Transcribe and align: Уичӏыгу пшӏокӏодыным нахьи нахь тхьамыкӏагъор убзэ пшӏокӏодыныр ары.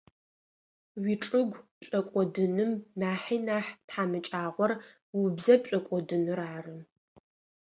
Уичӏыгу 1.01 1.57
пшӏокӏодыным 1.79 2.71
нахьи 2.99 3.37
нахь 3.47 3.71
тхьамыкӏагъор 3.87 4.71
убзэ 5.19 5.55
пшӏокӏодыныр 5.61 6.39
ары. 6.55 6.77